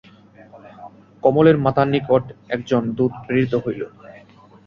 কমলের 1.23 1.57
মাতার 1.65 1.87
নিকটে 1.93 2.17
একজন 2.55 2.81
দূত 2.97 3.13
প্রেরিত 3.25 3.53
হইল। 3.63 3.81